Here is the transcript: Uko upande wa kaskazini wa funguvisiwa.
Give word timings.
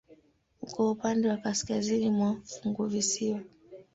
Uko 0.63 0.79
upande 0.91 1.25
wa 1.29 1.37
kaskazini 1.43 2.21
wa 2.21 2.31
funguvisiwa. 2.53 3.39